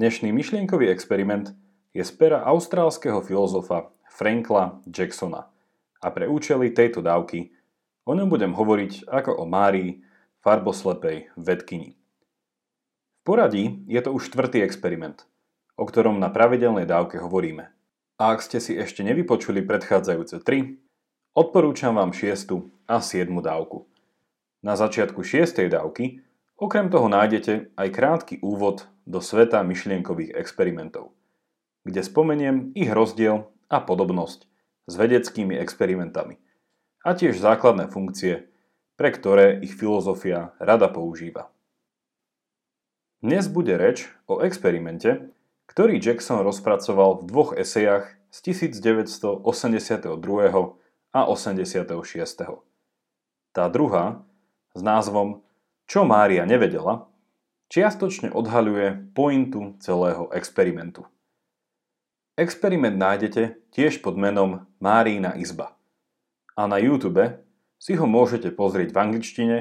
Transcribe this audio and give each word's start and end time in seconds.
Dnešný 0.00 0.32
myšlienkový 0.32 0.88
experiment 0.88 1.52
je 1.92 2.00
z 2.00 2.08
pera 2.16 2.40
austrálskeho 2.48 3.20
filozofa 3.20 3.92
Frankla 4.08 4.80
Jacksona 4.88 5.52
a 6.00 6.08
pre 6.08 6.24
účely 6.24 6.72
tejto 6.72 7.04
dávky 7.04 7.52
o 8.08 8.16
ňom 8.16 8.32
budem 8.32 8.56
hovoriť 8.56 9.12
ako 9.12 9.36
o 9.36 9.44
Márii, 9.44 10.00
farboslepej 10.40 11.36
vedkyni. 11.36 12.00
V 13.12 13.20
poradí 13.28 13.84
je 13.84 14.00
to 14.00 14.16
už 14.16 14.32
štvrtý 14.32 14.64
experiment, 14.64 15.28
o 15.76 15.84
ktorom 15.84 16.16
na 16.16 16.32
pravidelnej 16.32 16.88
dávke 16.88 17.20
hovoríme. 17.20 17.68
A 18.16 18.22
ak 18.32 18.40
ste 18.40 18.56
si 18.56 18.80
ešte 18.80 19.04
nevypočuli 19.04 19.60
predchádzajúce 19.68 20.40
tri, 20.40 20.80
odporúčam 21.36 22.00
vám 22.00 22.16
šiestu 22.16 22.72
a 22.88 23.04
siedmu 23.04 23.44
dávku. 23.44 23.84
Na 24.64 24.80
začiatku 24.80 25.20
šiestej 25.20 25.68
dávky 25.68 26.24
okrem 26.56 26.88
toho 26.88 27.04
nájdete 27.12 27.76
aj 27.76 27.88
krátky 27.92 28.40
úvod 28.40 28.88
do 29.10 29.18
sveta 29.18 29.66
myšlienkových 29.66 30.38
experimentov, 30.38 31.10
kde 31.82 32.06
spomeniem 32.06 32.70
ich 32.78 32.86
rozdiel 32.86 33.50
a 33.66 33.82
podobnosť 33.82 34.46
s 34.86 34.92
vedeckými 34.94 35.58
experimentami 35.58 36.38
a 37.02 37.18
tiež 37.18 37.42
základné 37.42 37.90
funkcie, 37.90 38.46
pre 38.94 39.10
ktoré 39.10 39.58
ich 39.58 39.74
filozofia 39.74 40.54
rada 40.62 40.86
používa. 40.86 41.50
Dnes 43.18 43.50
bude 43.50 43.74
reč 43.74 44.06
o 44.30 44.40
experimente, 44.40 45.34
ktorý 45.66 45.98
Jackson 45.98 46.46
rozpracoval 46.46 47.20
v 47.20 47.22
dvoch 47.26 47.50
esejach 47.58 48.14
z 48.30 48.38
1982 48.54 50.14
a 51.10 51.20
86. 51.26 51.90
Tá 53.50 53.64
druhá, 53.66 54.22
s 54.70 54.80
názvom 54.80 55.42
Čo 55.90 56.06
Mária 56.06 56.46
nevedela, 56.46 57.09
čiastočne 57.70 58.34
odhaľuje 58.34 59.14
pointu 59.14 59.78
celého 59.78 60.26
experimentu. 60.34 61.06
Experiment 62.34 62.98
nájdete 62.98 63.70
tiež 63.70 64.02
pod 64.02 64.18
menom 64.18 64.66
Márína 64.82 65.38
izba. 65.38 65.78
A 66.58 66.66
na 66.66 66.82
YouTube 66.82 67.40
si 67.78 67.94
ho 67.94 68.04
môžete 68.04 68.50
pozrieť 68.52 68.92
v 68.92 69.00
angličtine, 69.00 69.56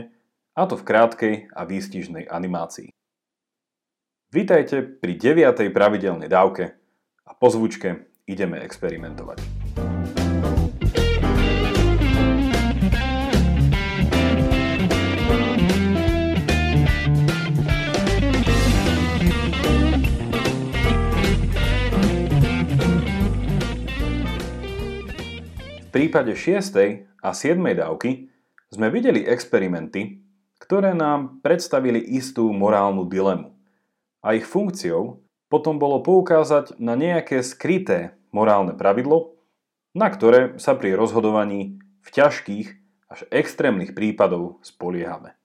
a 0.57 0.61
to 0.67 0.75
v 0.75 0.83
krátkej 0.83 1.35
a 1.55 1.61
výstižnej 1.63 2.27
animácii. 2.27 2.91
Vítajte 4.29 4.83
pri 4.83 5.13
9. 5.15 5.71
pravidelnej 5.71 6.27
dávke 6.27 6.75
a 7.23 7.31
po 7.31 7.47
zvučke 7.47 8.11
ideme 8.27 8.59
experimentovať. 8.59 9.58
Prípade 26.09 26.33
6. 26.33 27.05
a 27.21 27.29
7. 27.37 27.61
dávky 27.77 28.33
sme 28.73 28.89
videli 28.89 29.21
experimenty, 29.29 30.25
ktoré 30.57 30.97
nám 30.97 31.37
predstavili 31.45 32.01
istú 32.01 32.49
morálnu 32.49 33.05
dilemu. 33.05 33.53
A 34.25 34.33
ich 34.33 34.41
funkciou 34.41 35.21
potom 35.53 35.77
bolo 35.77 36.01
poukázať 36.01 36.81
na 36.81 36.97
nejaké 36.97 37.45
skryté 37.45 38.17
morálne 38.33 38.73
pravidlo, 38.73 39.37
na 39.93 40.09
ktoré 40.09 40.57
sa 40.57 40.73
pri 40.73 40.97
rozhodovaní 40.97 41.77
v 42.01 42.09
ťažkých 42.09 42.67
až 43.05 43.29
extrémnych 43.29 43.93
prípadov 43.93 44.65
spoliehame. 44.65 45.37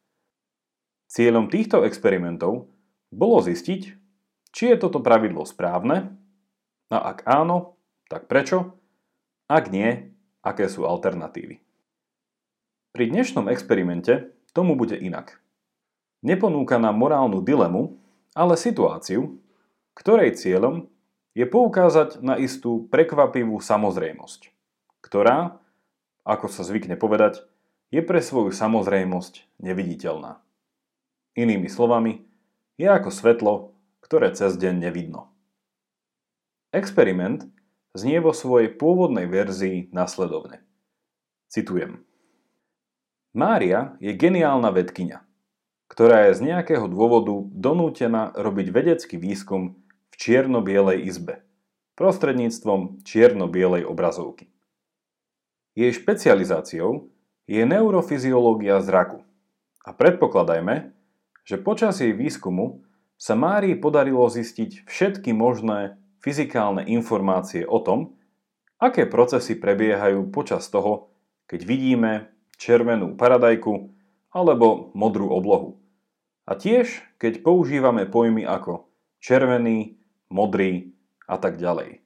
Cieľom 1.13 1.53
týchto 1.53 1.85
experimentov 1.85 2.73
bolo 3.13 3.45
zistiť, 3.45 3.83
či 4.49 4.65
je 4.73 4.77
toto 4.81 5.05
pravidlo 5.05 5.45
správne 5.45 6.17
a 6.89 7.13
ak 7.13 7.29
áno, 7.29 7.77
tak 8.09 8.33
prečo, 8.33 8.81
ak 9.45 9.69
nie, 9.69 10.14
aké 10.45 10.69
sú 10.69 10.85
alternatívy. 10.85 11.59
Pri 12.93 13.05
dnešnom 13.11 13.49
experimente 13.49 14.37
tomu 14.53 14.77
bude 14.77 14.95
inak. 14.95 15.41
Neponúka 16.23 16.77
nám 16.79 16.95
morálnu 17.01 17.43
dilemu, 17.43 17.97
ale 18.37 18.55
situáciu, 18.55 19.41
ktorej 19.97 20.37
cieľom 20.37 20.87
je 21.35 21.49
poukázať 21.49 22.23
na 22.23 22.39
istú 22.39 22.87
prekvapivú 22.87 23.59
samozrejmosť, 23.59 24.55
ktorá, 25.03 25.59
ako 26.23 26.47
sa 26.47 26.63
zvykne 26.63 26.95
povedať, 26.95 27.43
je 27.91 28.03
pre 28.05 28.23
svoju 28.23 28.55
samozrejmosť 28.55 29.59
neviditeľná. 29.59 30.39
Inými 31.35 31.67
slovami, 31.67 32.23
je 32.79 32.87
ako 32.87 33.11
svetlo, 33.11 33.55
ktoré 34.03 34.31
cez 34.35 34.55
deň 34.55 34.87
nevidno. 34.87 35.31
Experiment 36.75 37.47
znie 37.95 38.19
vo 38.19 38.35
svojej 38.35 38.75
pôvodnej 38.75 39.31
verzii 39.31 39.89
nasledovne. 39.95 40.61
Citujem. 41.49 42.03
Mária 43.35 43.95
je 44.03 44.15
geniálna 44.15 44.75
vedkynia, 44.75 45.23
ktorá 45.87 46.31
je 46.31 46.39
z 46.39 46.41
nejakého 46.51 46.91
dôvodu 46.91 47.35
donútená 47.55 48.35
robiť 48.35 48.67
vedecký 48.75 49.17
výskum 49.19 49.79
v 50.11 50.15
čierno-bielej 50.19 51.07
izbe 51.07 51.43
prostredníctvom 51.95 53.07
čierno-bielej 53.07 53.87
obrazovky. 53.87 54.51
Jej 55.79 55.95
špecializáciou 56.03 57.11
je 57.47 57.63
neurofyziológia 57.63 58.83
zraku 58.83 59.23
a 59.87 59.91
predpokladajme, 59.95 60.91
že 61.47 61.57
počas 61.59 62.03
jej 62.03 62.15
výskumu 62.15 62.83
sa 63.15 63.39
Márii 63.39 63.79
podarilo 63.79 64.27
zistiť 64.27 64.87
všetky 64.87 65.31
možné 65.31 65.99
fyzikálne 66.25 66.89
informácie 66.89 67.69
o 67.69 67.85
tom, 67.85 68.17
aké 68.81 69.05
procesy 69.05 69.61
prebiehajú 69.61 70.33
počas 70.33 70.73
toho, 70.73 71.13
keď 71.45 71.61
vidíme 71.69 72.13
červenú 72.57 73.21
paradajku 73.21 73.93
alebo 74.33 74.89
modrú 74.97 75.29
oblohu. 75.29 75.85
A 76.49 76.57
tiež, 76.57 77.05
keď 77.21 77.45
používame 77.45 78.09
pojmy 78.09 78.49
ako 78.49 78.89
červený, 79.21 80.01
modrý 80.33 80.97
a 81.29 81.37
tak 81.37 81.61
ďalej. 81.61 82.01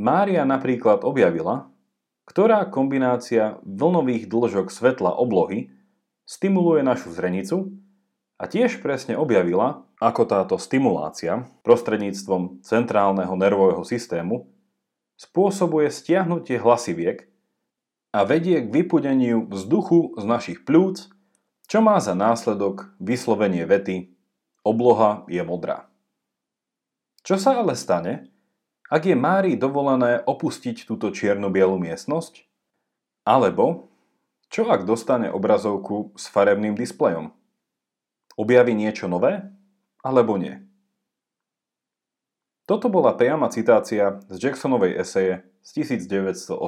Mária 0.00 0.48
napríklad 0.48 1.04
objavila, 1.04 1.68
ktorá 2.24 2.64
kombinácia 2.72 3.60
vlnových 3.62 4.24
dĺžok 4.26 4.72
svetla 4.72 5.12
oblohy 5.20 5.68
stimuluje 6.24 6.80
našu 6.80 7.12
zrenicu 7.12 7.76
a 8.42 8.50
tiež 8.50 8.82
presne 8.82 9.14
objavila, 9.14 9.86
ako 10.02 10.26
táto 10.26 10.58
stimulácia 10.58 11.46
prostredníctvom 11.62 12.66
centrálneho 12.66 13.38
nervového 13.38 13.86
systému 13.86 14.50
spôsobuje 15.14 15.86
stiahnutie 15.86 16.58
hlasiviek 16.58 17.30
a 18.10 18.26
vedie 18.26 18.58
k 18.58 18.82
vypudeniu 18.82 19.46
vzduchu 19.46 20.18
z 20.18 20.24
našich 20.26 20.58
plúc, 20.66 21.06
čo 21.70 21.78
má 21.78 22.02
za 22.02 22.18
následok 22.18 22.90
vyslovenie 22.98 23.62
vety 23.62 24.10
obloha 24.66 25.22
je 25.30 25.38
modrá. 25.46 25.86
Čo 27.22 27.38
sa 27.38 27.62
ale 27.62 27.78
stane, 27.78 28.26
ak 28.90 29.06
je 29.06 29.14
Márii 29.14 29.54
dovolené 29.54 30.18
opustiť 30.18 30.82
túto 30.90 31.14
čierno-bielu 31.14 31.78
miestnosť? 31.78 32.42
Alebo 33.22 33.86
čo 34.50 34.66
ak 34.66 34.82
dostane 34.82 35.30
obrazovku 35.30 36.18
s 36.18 36.26
farebným 36.26 36.74
displejom? 36.74 37.30
Objaví 38.42 38.74
niečo 38.74 39.06
nové? 39.06 39.54
alebo 40.02 40.34
nie. 40.34 40.58
Toto 42.66 42.90
bola 42.90 43.14
priama 43.14 43.50
citácia 43.50 44.18
z 44.26 44.36
Jacksonovej 44.38 44.98
eseje 44.98 45.46
z 45.62 45.70
1982. 45.82 46.58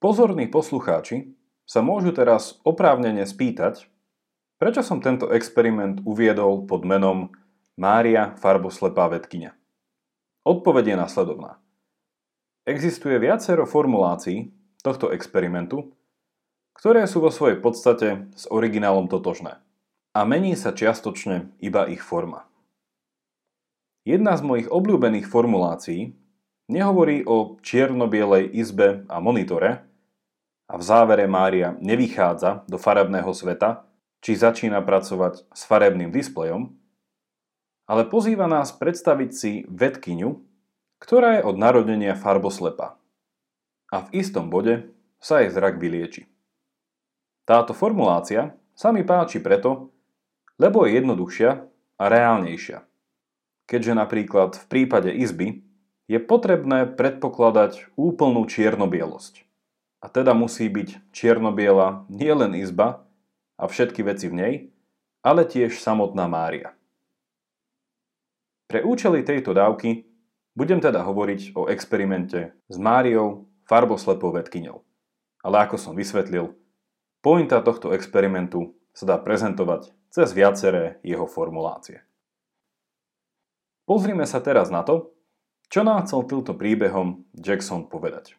Pozorní 0.00 0.46
poslucháči 0.52 1.32
sa 1.64 1.80
môžu 1.80 2.12
teraz 2.12 2.60
oprávnene 2.64 3.24
spýtať, 3.24 3.88
prečo 4.60 4.84
som 4.84 5.00
tento 5.00 5.32
experiment 5.32 6.04
uviedol 6.04 6.68
pod 6.68 6.84
menom 6.84 7.32
Mária 7.76 8.36
farboslepá 8.36 9.08
vedkynia. 9.08 9.56
Odpoveď 10.44 10.92
je 10.92 10.96
nasledovná. 10.98 11.56
Existuje 12.68 13.16
viacero 13.16 13.64
formulácií 13.64 14.52
tohto 14.82 15.08
experimentu, 15.14 15.94
ktoré 16.72 17.04
sú 17.06 17.22
vo 17.22 17.30
svojej 17.30 17.60
podstate 17.60 18.28
s 18.36 18.48
originálom 18.48 19.06
totožné 19.06 19.60
a 20.12 20.20
mení 20.28 20.56
sa 20.56 20.76
čiastočne 20.76 21.52
iba 21.60 21.88
ich 21.88 22.04
forma. 22.04 22.44
Jedna 24.02 24.34
z 24.34 24.42
mojich 24.42 24.68
obľúbených 24.68 25.30
formulácií 25.30 26.12
nehovorí 26.66 27.22
o 27.22 27.56
čierno-bielej 27.62 28.50
izbe 28.50 29.06
a 29.06 29.22
monitore 29.22 29.86
a 30.66 30.74
v 30.74 30.82
závere 30.82 31.28
Mária 31.30 31.76
nevychádza 31.78 32.64
do 32.66 32.80
farebného 32.80 33.30
sveta, 33.30 33.84
či 34.24 34.38
začína 34.38 34.80
pracovať 34.80 35.44
s 35.50 35.62
farebným 35.66 36.08
displejom, 36.14 36.72
ale 37.90 38.08
pozýva 38.08 38.48
nás 38.48 38.72
predstaviť 38.72 39.30
si 39.30 39.52
vedkyňu, 39.68 40.30
ktorá 41.02 41.38
je 41.38 41.42
od 41.44 41.58
narodenia 41.58 42.14
farboslepa. 42.14 42.96
A 43.92 43.96
v 44.06 44.08
istom 44.16 44.48
bode 44.48 44.88
sa 45.20 45.44
jej 45.44 45.52
zrak 45.52 45.76
vylieči. 45.76 46.31
Táto 47.42 47.74
formulácia 47.74 48.54
sa 48.72 48.94
mi 48.94 49.02
páči 49.02 49.42
preto, 49.42 49.90
lebo 50.62 50.86
je 50.86 51.02
jednoduchšia 51.02 51.50
a 51.98 52.04
reálnejšia. 52.06 52.86
Keďže 53.66 53.92
napríklad 53.98 54.50
v 54.58 54.64
prípade 54.70 55.10
izby 55.10 55.62
je 56.06 56.18
potrebné 56.22 56.86
predpokladať 56.92 57.94
úplnú 57.98 58.46
čiernobielosť. 58.46 59.42
A 60.02 60.10
teda 60.10 60.34
musí 60.34 60.66
byť 60.66 61.14
čiernobiela 61.14 62.06
nielen 62.10 62.58
izba 62.58 63.06
a 63.54 63.64
všetky 63.70 64.02
veci 64.02 64.26
v 64.26 64.34
nej, 64.34 64.54
ale 65.22 65.46
tiež 65.46 65.78
samotná 65.78 66.26
Mária. 66.26 66.74
Pre 68.66 68.82
účely 68.82 69.22
tejto 69.22 69.54
dávky 69.54 70.02
budem 70.58 70.82
teda 70.82 71.06
hovoriť 71.06 71.54
o 71.54 71.70
experimente 71.70 72.54
s 72.66 72.76
Máriou 72.76 73.46
farboslepou 73.66 74.34
vedkyňou. 74.34 74.82
Ale 75.42 75.56
ako 75.66 75.76
som 75.78 75.94
vysvetlil, 75.94 76.54
pointa 77.22 77.62
tohto 77.62 77.94
experimentu 77.94 78.74
sa 78.92 79.14
dá 79.14 79.16
prezentovať 79.16 79.94
cez 80.12 80.28
viaceré 80.36 81.00
jeho 81.00 81.24
formulácie. 81.24 82.04
Pozrime 83.88 84.28
sa 84.28 84.44
teraz 84.44 84.68
na 84.68 84.84
to, 84.84 85.14
čo 85.72 85.80
nám 85.80 86.04
chcel 86.04 86.28
týmto 86.28 86.52
príbehom 86.52 87.24
Jackson 87.32 87.88
povedať. 87.88 88.36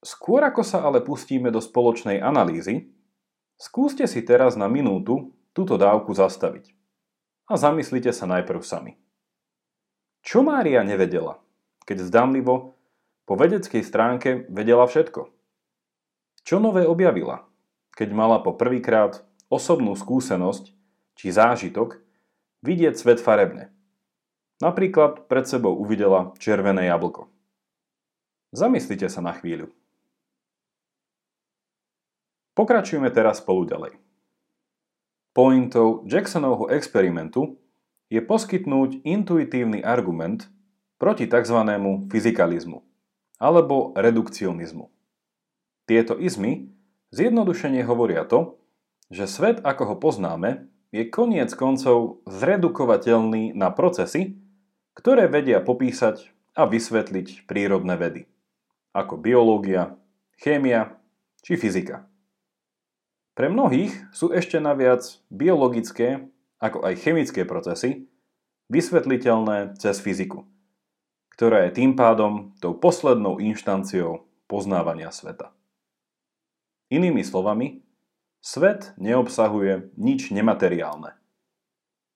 Skôr 0.00 0.40
ako 0.40 0.64
sa 0.64 0.80
ale 0.84 1.04
pustíme 1.04 1.52
do 1.52 1.60
spoločnej 1.60 2.20
analýzy, 2.24 2.88
skúste 3.60 4.08
si 4.08 4.24
teraz 4.24 4.56
na 4.56 4.68
minútu 4.68 5.36
túto 5.52 5.76
dávku 5.76 6.16
zastaviť. 6.16 6.72
A 7.48 7.60
zamyslite 7.60 8.08
sa 8.12 8.24
najprv 8.24 8.60
sami. 8.64 8.92
Čo 10.24 10.40
Mária 10.40 10.80
nevedela, 10.80 11.36
keď 11.84 12.08
zdanlivo 12.08 12.72
po 13.28 13.36
vedeckej 13.36 13.84
stránke 13.84 14.48
vedela 14.48 14.88
všetko? 14.88 15.28
Čo 16.44 16.56
nové 16.60 16.88
objavila, 16.88 17.44
keď 17.94 18.08
mala 18.10 18.42
po 18.42 18.54
prvýkrát 18.54 19.22
osobnú 19.48 19.94
skúsenosť 19.94 20.74
či 21.14 21.26
zážitok 21.30 22.02
vidieť 22.66 22.94
svet 22.98 23.22
farebne? 23.22 23.70
Napríklad 24.62 25.26
pred 25.26 25.46
sebou 25.46 25.74
uvidela 25.74 26.34
červené 26.38 26.90
jablko. 26.90 27.30
Zamyslite 28.54 29.10
sa 29.10 29.18
na 29.18 29.34
chvíľu. 29.34 29.70
Pokračujeme 32.54 33.10
teraz 33.10 33.42
spolu 33.42 33.66
ďalej. 33.66 33.98
Pointou 35.34 36.06
Jacksonovho 36.06 36.70
experimentu 36.70 37.58
je 38.06 38.22
poskytnúť 38.22 39.02
intuitívny 39.02 39.82
argument 39.82 40.46
proti 41.02 41.26
tzv. 41.26 41.58
fyzikalizmu 42.06 42.78
alebo 43.42 43.90
redukcionizmu. 43.98 44.86
Tieto 45.90 46.14
izmy 46.22 46.70
zjednodušene 47.14 47.86
hovoria 47.86 48.26
to, 48.26 48.58
že 49.14 49.30
svet 49.30 49.62
ako 49.62 49.94
ho 49.94 49.96
poznáme 50.02 50.66
je 50.90 51.06
koniec 51.06 51.54
koncov 51.54 52.26
zredukovateľný 52.26 53.54
na 53.54 53.70
procesy, 53.70 54.34
ktoré 54.98 55.30
vedia 55.30 55.62
popísať 55.62 56.34
a 56.54 56.66
vysvetliť 56.66 57.46
prírodné 57.46 57.94
vedy, 57.98 58.22
ako 58.94 59.18
biológia, 59.18 59.98
chémia 60.38 60.98
či 61.42 61.58
fyzika. 61.58 62.06
Pre 63.34 63.50
mnohých 63.50 64.14
sú 64.14 64.30
ešte 64.30 64.62
naviac 64.62 65.02
biologické, 65.26 66.30
ako 66.62 66.86
aj 66.86 66.94
chemické 67.02 67.42
procesy, 67.42 68.06
vysvetliteľné 68.70 69.74
cez 69.74 69.98
fyziku, 69.98 70.46
ktorá 71.34 71.66
je 71.66 71.82
tým 71.82 71.98
pádom 71.98 72.54
tou 72.62 72.78
poslednou 72.78 73.42
inštanciou 73.42 74.22
poznávania 74.46 75.10
sveta. 75.10 75.50
Inými 76.92 77.24
slovami, 77.24 77.80
svet 78.44 78.92
neobsahuje 79.00 79.96
nič 79.96 80.28
nemateriálne. 80.28 81.16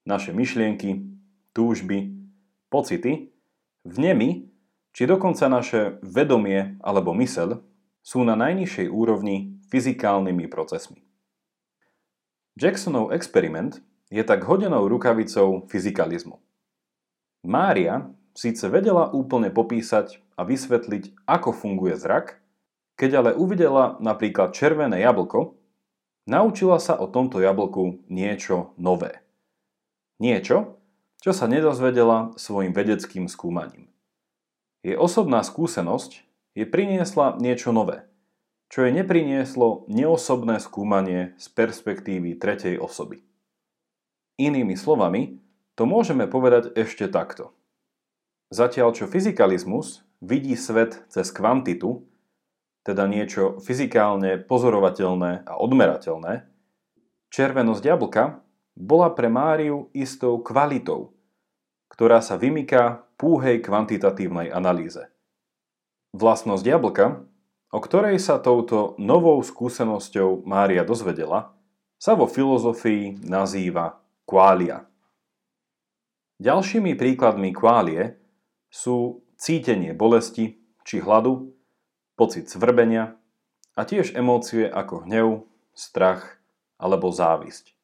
Naše 0.05 0.32
myšlienky, 0.37 1.05
túžby, 1.56 2.12
pocity, 2.69 3.32
vnemy, 3.88 4.49
či 4.93 5.03
dokonca 5.09 5.49
naše 5.49 6.00
vedomie 6.05 6.76
alebo 6.85 7.17
mysel 7.17 7.65
sú 8.05 8.25
na 8.25 8.37
najnižšej 8.37 8.88
úrovni 8.88 9.61
fyzikálnymi 9.69 10.49
procesmi. 10.49 11.05
Jacksonov 12.59 13.15
experiment 13.15 13.79
je 14.11 14.25
tak 14.25 14.43
hodenou 14.43 14.88
rukavicou 14.88 15.69
fyzikalizmu. 15.69 16.41
Mária 17.44 18.11
síce 18.35 18.67
vedela 18.67 19.12
úplne 19.12 19.53
popísať 19.53 20.19
a 20.35 20.43
vysvetliť, 20.43 21.26
ako 21.29 21.55
funguje 21.55 21.94
zrak, 21.94 22.38
keď 22.98 23.10
ale 23.22 23.30
uvidela 23.38 23.94
napríklad 24.02 24.50
červené 24.50 24.98
jablko, 24.98 25.54
naučila 26.26 26.82
sa 26.82 26.98
o 26.98 27.06
tomto 27.06 27.38
jablku 27.38 28.02
niečo 28.10 28.74
nové. 28.74 29.22
Niečo, 30.18 30.76
čo 31.22 31.30
sa 31.30 31.46
nedozvedela 31.46 32.34
svojim 32.34 32.74
vedeckým 32.74 33.30
skúmaním. 33.30 33.86
Jej 34.82 34.98
osobná 34.98 35.46
skúsenosť 35.46 36.26
je 36.58 36.66
priniesla 36.66 37.38
niečo 37.38 37.70
nové– 37.70 38.02
čo 38.68 38.84
jej 38.84 38.92
neprinieslo 38.92 39.88
neosobné 39.88 40.60
skúmanie 40.60 41.32
z 41.40 41.46
perspektívy 41.56 42.36
tretej 42.36 42.76
osoby. 42.76 43.24
Inými 44.36 44.76
slovami, 44.76 45.40
to 45.74 45.88
môžeme 45.88 46.28
povedať 46.28 46.76
ešte 46.76 47.08
takto. 47.08 47.56
Zatiaľ 48.52 48.92
čo 48.92 49.08
fyzikalizmus 49.08 50.04
vidí 50.20 50.52
svet 50.54 51.00
cez 51.08 51.32
kvantitu, 51.32 52.04
teda 52.82 53.06
niečo 53.06 53.58
fyzikálne 53.62 54.42
pozorovateľné 54.44 55.46
a 55.46 55.54
odmerateľné, 55.58 56.46
červenosť 57.30 57.82
jablka 57.84 58.42
bola 58.78 59.10
pre 59.12 59.26
Máriu 59.30 59.90
istou 59.94 60.38
kvalitou, 60.42 61.14
ktorá 61.90 62.22
sa 62.22 62.38
vymyká 62.38 63.04
púhej 63.19 63.58
kvantitatívnej 63.58 64.54
analýze. 64.54 65.10
Vlastnosť 66.14 66.64
jablka 66.64 67.28
o 67.69 67.78
ktorej 67.84 68.16
sa 68.16 68.40
touto 68.40 68.96
novou 68.96 69.36
skúsenosťou 69.44 70.48
Mária 70.48 70.84
dozvedela, 70.84 71.52
sa 71.98 72.16
vo 72.16 72.31
filozofii 72.31 73.26
nazýva 73.26 73.98
kvália. 74.24 74.86
Ďalšími 76.38 76.94
príkladmi 76.94 77.50
kválie 77.50 78.14
sú 78.70 79.26
cítenie 79.34 79.92
bolesti 79.92 80.62
či 80.86 81.02
hladu, 81.02 81.57
pocit 82.19 82.50
svrbenia 82.50 83.15
a 83.79 83.87
tiež 83.87 84.19
emócie 84.19 84.67
ako 84.67 85.06
hnev, 85.06 85.47
strach 85.70 86.43
alebo 86.82 87.15
závisť. 87.15 87.79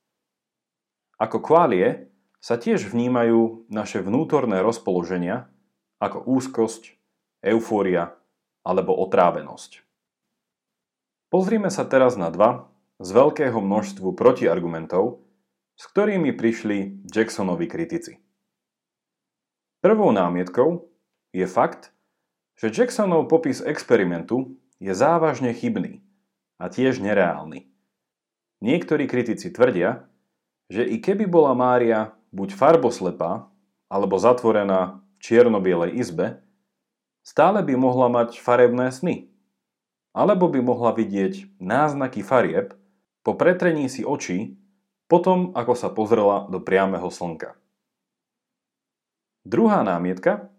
Ako 1.22 1.38
kválie 1.38 2.10
sa 2.42 2.58
tiež 2.58 2.90
vnímajú 2.90 3.70
naše 3.70 4.02
vnútorné 4.02 4.58
rozpoloženia 4.58 5.46
ako 6.02 6.26
úzkosť, 6.26 6.98
eufória 7.46 8.18
alebo 8.66 8.98
otrávenosť. 8.98 9.86
Pozrime 11.30 11.70
sa 11.70 11.86
teraz 11.86 12.18
na 12.18 12.34
dva 12.34 12.68
z 12.98 13.08
veľkého 13.14 13.62
množstvu 13.62 14.18
protiargumentov, 14.18 15.22
s 15.78 15.84
ktorými 15.94 16.34
prišli 16.34 17.06
Jacksonovi 17.06 17.70
kritici. 17.70 18.18
Prvou 19.78 20.10
námietkou 20.10 20.90
je 21.30 21.46
fakt, 21.46 21.93
že 22.54 22.70
Jacksonov 22.70 23.26
popis 23.26 23.58
experimentu 23.60 24.54
je 24.78 24.94
závažne 24.94 25.50
chybný 25.50 26.02
a 26.58 26.70
tiež 26.70 27.02
nereálny. 27.02 27.66
Niektorí 28.62 29.10
kritici 29.10 29.50
tvrdia, 29.50 30.06
že 30.70 30.86
i 30.86 31.02
keby 31.02 31.28
bola 31.28 31.52
Mária 31.52 32.14
buď 32.32 32.56
farboslepá 32.56 33.50
alebo 33.92 34.16
zatvorená 34.16 35.04
v 35.16 35.16
čierno-bielej 35.20 35.98
izbe, 36.00 36.40
stále 37.20 37.60
by 37.60 37.74
mohla 37.76 38.08
mať 38.08 38.40
farebné 38.40 38.88
sny. 38.88 39.28
Alebo 40.14 40.46
by 40.46 40.62
mohla 40.62 40.94
vidieť 40.94 41.58
náznaky 41.58 42.22
farieb 42.22 42.78
po 43.24 43.32
pretrení 43.32 43.88
si 43.88 44.04
očí 44.04 44.60
potom, 45.08 45.56
ako 45.56 45.72
sa 45.72 45.88
pozrela 45.88 46.44
do 46.52 46.60
priameho 46.60 47.08
slnka. 47.08 47.56
Druhá 49.48 49.80
námietka 49.80 50.52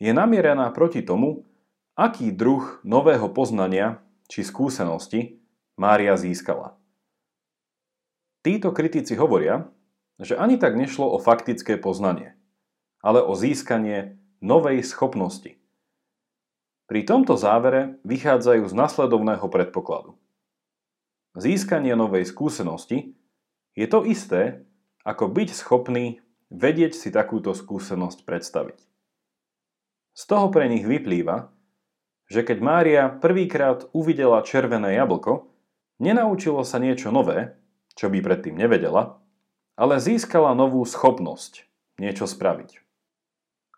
je 0.00 0.10
namierená 0.10 0.72
proti 0.72 1.04
tomu, 1.04 1.46
aký 1.94 2.32
druh 2.32 2.80
nového 2.82 3.28
poznania 3.30 4.00
či 4.26 4.42
skúsenosti 4.42 5.38
Mária 5.76 6.16
získala. 6.16 6.74
Títo 8.40 8.72
kritici 8.72 9.14
hovoria, 9.20 9.68
že 10.16 10.34
ani 10.34 10.56
tak 10.56 10.74
nešlo 10.74 11.12
o 11.12 11.20
faktické 11.20 11.76
poznanie, 11.76 12.34
ale 13.04 13.20
o 13.20 13.36
získanie 13.36 14.16
novej 14.40 14.80
schopnosti, 14.80 15.60
pri 16.90 17.06
tomto 17.06 17.38
závere 17.38 18.02
vychádzajú 18.02 18.66
z 18.66 18.74
nasledovného 18.74 19.46
predpokladu. 19.46 20.18
Získanie 21.38 21.94
novej 21.94 22.26
skúsenosti 22.26 23.14
je 23.78 23.86
to 23.86 24.02
isté, 24.02 24.66
ako 25.06 25.30
byť 25.30 25.54
schopný 25.54 26.18
vedieť 26.50 26.98
si 26.98 27.14
takúto 27.14 27.54
skúsenosť 27.54 28.26
predstaviť. 28.26 28.89
Z 30.14 30.22
toho 30.26 30.50
pre 30.50 30.66
nich 30.66 30.84
vyplýva, 30.84 31.50
že 32.30 32.46
keď 32.46 32.58
Mária 32.62 33.04
prvýkrát 33.10 33.90
uvidela 33.90 34.46
červené 34.46 34.94
jablko, 34.94 35.50
nenaučilo 35.98 36.62
sa 36.62 36.78
niečo 36.78 37.10
nové, 37.10 37.58
čo 37.98 38.06
by 38.06 38.22
predtým 38.22 38.54
nevedela, 38.54 39.18
ale 39.74 39.98
získala 39.98 40.54
novú 40.54 40.84
schopnosť 40.86 41.66
niečo 41.98 42.30
spraviť. 42.30 42.80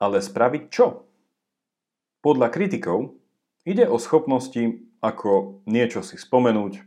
Ale 0.03 0.21
spraviť 0.21 0.63
čo? 0.69 1.07
Podľa 2.23 2.49
kritikov 2.55 3.17
ide 3.65 3.87
o 3.89 3.97
schopnosti 3.99 4.83
ako 5.03 5.63
niečo 5.67 6.07
si 6.07 6.15
spomenúť, 6.15 6.87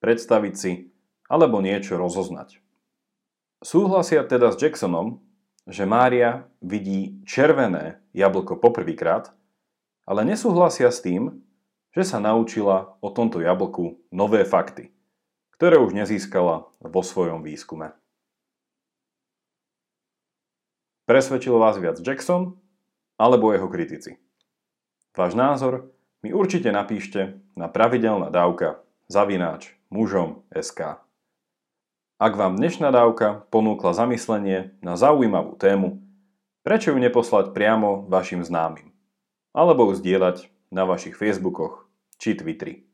predstaviť 0.00 0.54
si 0.56 0.92
alebo 1.28 1.60
niečo 1.60 1.96
rozoznať. 2.00 2.60
Súhlasia 3.62 4.24
teda 4.26 4.50
s 4.50 4.58
Jacksonom, 4.58 5.22
že 5.66 5.86
Mária 5.86 6.48
vidí 6.58 7.22
červené 7.22 8.02
jablko 8.14 8.58
poprvýkrát, 8.58 9.30
ale 10.02 10.26
nesúhlasia 10.26 10.90
s 10.90 11.02
tým, 11.02 11.42
že 11.92 12.02
sa 12.02 12.18
naučila 12.18 12.96
o 12.98 13.08
tomto 13.12 13.38
jablku 13.38 14.00
nové 14.10 14.42
fakty, 14.42 14.90
ktoré 15.54 15.78
už 15.78 15.94
nezískala 15.94 16.66
vo 16.80 17.02
svojom 17.04 17.44
výskume. 17.44 17.94
Presvedčil 21.06 21.54
vás 21.58 21.76
viac 21.76 22.00
Jackson 22.00 22.56
alebo 23.20 23.52
jeho 23.52 23.68
kritici? 23.68 24.16
Váš 25.12 25.36
názor 25.36 25.92
mi 26.24 26.32
určite 26.32 26.72
napíšte 26.72 27.36
na 27.52 27.68
pravidelná 27.68 28.32
dávka 28.32 28.80
zavináč 29.12 29.76
mužom 29.92 30.46
SK. 30.48 31.04
Ak 32.22 32.38
vám 32.38 32.54
dnešná 32.54 32.94
dávka 32.94 33.42
ponúkla 33.50 33.98
zamyslenie 33.98 34.78
na 34.78 34.94
zaujímavú 34.94 35.58
tému, 35.58 36.06
prečo 36.62 36.94
ju 36.94 36.98
neposlať 37.02 37.50
priamo 37.50 38.06
vašim 38.06 38.46
známym? 38.46 38.94
Alebo 39.50 39.90
ju 39.90 39.98
zdieľať 39.98 40.46
na 40.70 40.86
vašich 40.86 41.18
Facebookoch 41.18 41.90
či 42.22 42.38
Twitteri. 42.38 42.86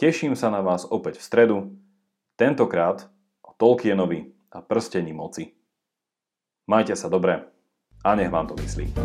Teším 0.00 0.32
sa 0.32 0.48
na 0.48 0.64
vás 0.64 0.88
opäť 0.88 1.20
v 1.20 1.28
stredu, 1.28 1.56
tentokrát 2.40 3.04
o 3.44 3.52
Tolkienovi 3.52 4.32
a 4.48 4.64
prstení 4.64 5.12
moci. 5.12 5.52
Majte 6.64 6.96
sa 6.96 7.12
dobre 7.12 7.44
a 8.00 8.16
nech 8.16 8.32
vám 8.32 8.48
to 8.48 8.56
myslí. 8.56 8.96